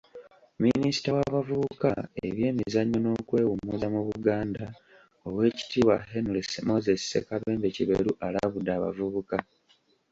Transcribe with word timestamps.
Minisita 0.63 1.09
w'abavubuka, 1.15 1.89
ebyemizannyo 2.27 2.97
n'okwewumumuza 3.01 3.87
mu 3.95 4.01
Buganda, 4.07 4.65
Owekitiibwa 5.27 5.95
Henry 6.11 6.41
Moses 6.69 7.01
Sekabembe 7.11 7.67
kiberu, 7.75 8.11
alabudde 8.25 8.71
abavubuka 8.75 9.35